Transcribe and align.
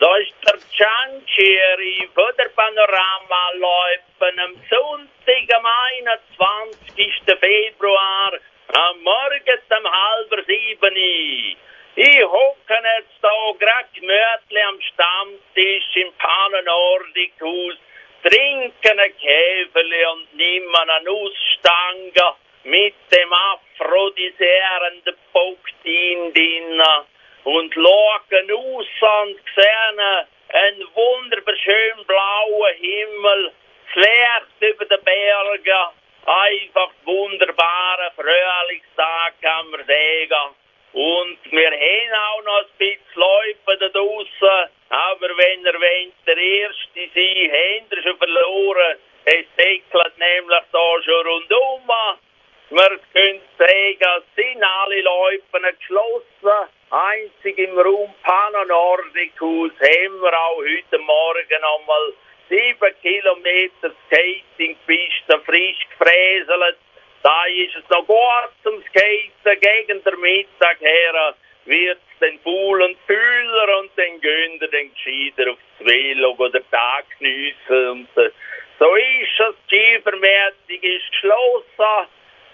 Da 0.00 0.16
ist 0.16 0.32
der 0.46 0.56
Gianchiri 0.72 2.08
von 2.14 2.32
der 2.38 2.48
Panorama 2.48 3.50
Loipen 3.54 4.38
am 4.40 4.54
Sonntag 4.70 5.54
am 5.54 5.66
21. 5.66 7.22
Februar 7.38 8.32
am 8.68 9.02
Morgen 9.02 9.60
um 9.76 9.92
halb 9.92 10.46
sieben. 10.46 10.96
Ich 11.96 12.24
hocke 12.24 12.80
jetzt 12.96 13.18
da 13.20 13.28
grad 13.58 13.92
gemütlich 13.92 14.64
am 14.64 14.80
Stammtisch 14.80 15.96
im 15.96 16.12
Pannenordinghaus, 16.14 17.76
trinke 18.22 18.90
ein 18.90 19.16
Käferli 19.18 20.06
und 20.12 20.34
nehme 20.34 20.80
eine 20.80 21.04
Nussstange 21.04 22.36
mit 22.64 22.94
dem 23.12 23.32
aphrodisierenden 23.34 25.16
drin 25.34 26.82
und 27.44 27.74
schaue 27.74 28.20
aus 28.54 28.86
und 29.24 29.36
sehe 29.54 30.26
einen 30.50 30.88
wunderschönen 30.94 32.04
blauen 32.06 32.74
Himmel, 32.76 33.52
das 33.94 34.70
über 34.70 34.84
den 34.84 35.04
Bergen, 35.04 35.88
einfach 36.26 36.90
wunderbarer 37.04 38.12
Frühlingstag 38.12 39.34
kann 39.42 39.70
man 39.70 39.84
sagen. 39.86 40.54
Und 40.92 41.38
wir 41.50 41.70
haben 41.70 42.14
auch 42.14 42.42
noch 42.44 42.58
ein 42.60 42.66
bisschen 42.78 43.02
Läufe 43.14 43.78
da 43.78 43.88
draussen, 43.88 44.70
aber 44.88 45.28
wenn 45.36 45.64
ihr 45.64 45.74
wollt, 45.74 46.14
der 46.26 46.36
Erste 46.36 47.08
sein, 47.14 47.52
habt 47.52 47.92
ihr 47.92 48.02
schon 48.02 48.16
verloren. 48.16 48.98
Es 49.24 49.46
säckelt 49.56 50.18
nämlich 50.18 50.64
da 50.72 51.02
schon 51.04 51.26
rundum. 51.26 51.90
Wir 52.70 53.00
können 53.12 53.40
sagen, 53.58 54.22
es 54.22 54.34
sind 54.34 54.62
alle 54.62 55.02
Läufe 55.02 55.74
geschlossen. 55.78 56.68
Einzig 56.90 57.58
im 57.58 57.78
Raum 57.78 58.14
Panonordicus 58.22 59.72
haben 59.72 60.20
wir 60.22 60.32
auch 60.32 60.56
heute 60.56 60.98
Morgen 60.98 61.44
einmal 61.52 62.12
sieben 62.48 62.94
Kilometer 63.02 63.92
Skatingpiste 64.06 65.38
frisch 65.44 65.86
gefräselt. 65.90 66.78
Da 67.22 67.44
ist 67.44 67.76
es 67.76 67.90
noch 67.90 68.06
gut 68.06 68.50
zum 68.62 68.82
Skaten. 68.88 69.60
Gegen 69.60 70.02
den 70.02 70.20
Mittag 70.20 70.80
her 70.80 71.34
wird 71.66 72.00
den 72.22 72.38
faulen 72.40 72.96
Fühler 73.06 73.78
und 73.80 73.90
den 73.98 74.18
Günder 74.22 74.68
den 74.68 74.90
gescheiter 74.94 75.52
aufs 75.52 75.86
Velo 75.86 76.34
oder 76.38 76.62
Tag 76.70 77.04
geniessen. 77.18 77.90
Und 77.90 78.16
äh, 78.16 78.30
so 78.78 78.94
ist 78.94 79.40
es. 79.40 79.54
Die 79.70 79.76
Skivermäßig 79.76 80.82
ist 80.82 81.10
geschlossen. 81.10 82.08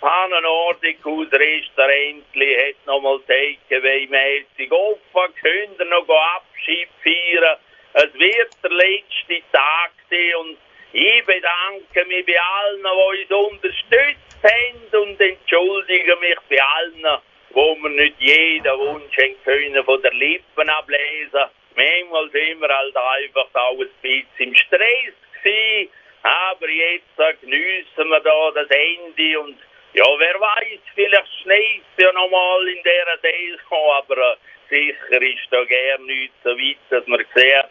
Pannenordicus 0.04 1.32
Restaurant 1.32 2.24
hat 2.34 2.76
nochmal 2.84 3.20
Takeaway-mässig 3.26 4.70
offen. 4.70 5.34
Könnt 5.40 5.78
ihr 5.78 5.84
noch 5.86 6.06
Abschied 6.36 6.90
feiern. 7.02 7.56
Es 7.94 8.12
wird 8.12 8.50
der 8.62 8.70
letzte 8.70 9.40
Tag 9.50 9.92
sein 10.10 10.34
und 10.40 10.58
ich 10.92 11.24
bedanke 11.24 12.04
mich 12.04 12.26
bei 12.26 12.38
allen, 12.38 12.82
die 12.82 13.32
uns 13.32 13.54
unterstützt 13.54 14.42
haben 14.42 15.02
und 15.02 15.18
entschuldige 15.18 16.16
mich 16.16 16.38
bei 16.50 16.62
allen, 16.62 17.22
wo 17.52 17.74
wir 17.74 17.88
nicht 17.88 18.20
jeden 18.20 18.78
Wunsch 18.80 19.16
können 19.42 19.84
von 19.84 20.02
der 20.02 20.12
Lippen 20.12 20.68
ablesen. 20.68 21.48
Manchmal 21.76 22.28
sind 22.28 22.60
wir 22.60 22.68
halt 22.68 22.94
einfach 22.94 23.48
auch 23.54 23.80
ein 23.80 23.88
bisschen 24.02 24.28
im 24.36 24.54
Stress 24.54 25.14
gewesen, 25.42 25.90
aber 26.22 26.68
jetzt 26.68 27.40
geniessen 27.40 28.08
wir 28.10 28.20
da 28.20 28.50
das 28.50 28.68
Ende 28.68 29.40
und 29.40 29.56
ja, 29.94 30.04
wer 30.18 30.40
weiß, 30.40 30.80
vielleicht 30.94 31.40
schneit 31.42 31.82
ja 31.98 32.12
nochmal 32.12 32.68
in 32.68 32.82
dieser 32.82 33.18
Saison, 33.22 33.92
aber 33.92 34.16
äh, 34.16 34.36
sicher 34.68 35.22
ist 35.22 35.46
da 35.50 35.64
gern 35.64 36.04
nichts 36.06 36.34
so 36.42 36.50
weit, 36.50 36.78
dass 36.90 37.06
man 37.06 37.24
sieht, 37.34 37.64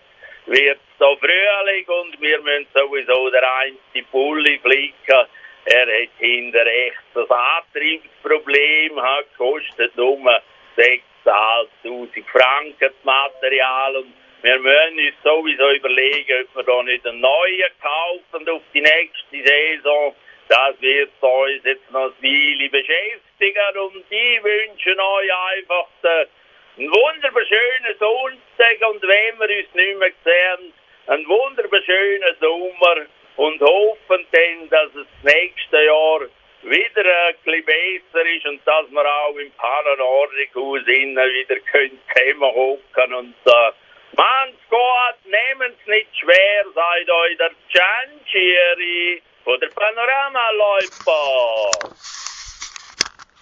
wird 0.45 0.79
da 0.99 1.15
Frühling 1.17 1.85
und 1.87 2.21
wir 2.21 2.41
müssen 2.41 2.67
sowieso 2.73 3.29
der 3.29 3.57
einzige 3.57 4.05
Pulli 4.09 4.57
flicken. 4.59 5.27
Er 5.65 5.85
hat 5.85 6.09
hinter 6.19 6.65
rechts 6.65 7.03
das 7.13 7.29
Antriebsproblem, 7.29 9.01
hat 9.01 9.25
kostet 9.37 9.95
nur 9.97 10.41
6'500 10.77 12.23
Franken 12.31 12.75
das 12.79 13.03
Material 13.03 13.97
und 13.97 14.13
wir 14.43 14.59
müssen 14.59 14.99
uns 14.99 15.15
sowieso 15.23 15.71
überlegen, 15.71 16.45
ob 16.45 16.55
wir 16.55 16.63
da 16.63 16.83
nicht 16.83 17.05
einen 17.05 17.21
neuen 17.21 17.71
kaufen 17.81 18.49
auf 18.49 18.61
die 18.73 18.81
nächste 18.81 19.43
Saison. 19.45 20.15
Das 20.53 20.79
wird 20.81 21.09
uns 21.19 21.63
jetzt 21.63 21.89
noch 21.89 22.13
ein 22.13 22.13
Weile 22.21 22.69
beschäftigen 22.69 23.77
und 23.79 24.05
ich 24.07 24.43
wünsche 24.43 24.95
euch 24.95 25.33
einfach 25.33 25.87
einen 26.03 26.91
wunderschönen 26.91 27.97
Sonntag. 27.97 28.77
Und 28.87 29.01
wenn 29.01 29.39
wir 29.39 29.57
uns 29.57 29.73
nicht 29.73 29.97
mehr 29.97 30.11
sehen, 30.23 30.73
einen 31.07 31.27
wunderschönen 31.27 32.35
Sommer. 32.39 33.07
Und 33.35 33.61
hoffen 33.61 34.27
dann, 34.31 34.69
dass 34.69 34.93
es 34.93 35.07
nächste 35.23 35.85
Jahr 35.85 36.19
wieder 36.61 37.27
ein 37.29 37.35
bisschen 37.43 37.65
besser 37.65 38.25
ist 38.27 38.45
und 38.45 38.61
dass 38.67 38.91
wir 38.91 39.11
auch 39.11 39.35
im 39.35 39.51
Paranordicus 39.53 40.85
innen 40.85 41.33
wieder 41.33 41.59
können 41.61 41.99
zusammenhocken 42.15 43.13
und 43.15 43.35
äh, 43.47 43.71
Man's 44.15 44.59
Gott, 44.69 45.17
nehmen's 45.25 45.87
nicht 45.87 46.15
schwer, 46.15 46.65
seid 46.75 47.09
euch 47.09 47.37
der 47.37 47.51
Gianchieri 47.69 49.23
von 49.43 49.59
der 49.59 49.69
Panorama-Läufer. 49.69 52.22